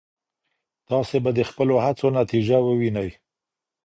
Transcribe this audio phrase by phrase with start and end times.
[0.89, 3.09] تاسي به د خپلو هڅو نتيجه ووينئ.